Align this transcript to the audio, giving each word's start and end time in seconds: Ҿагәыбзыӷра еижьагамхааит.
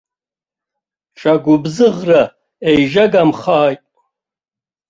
Ҿагәыбзыӷра 1.19 2.21
еижьагамхааит. 2.69 3.81